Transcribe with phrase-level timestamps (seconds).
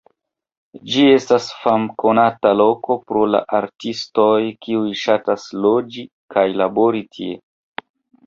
[0.91, 7.37] Ĝi estas famkonata loko pro la artistoj kiuj ŝatas loĝi kaj labori tie.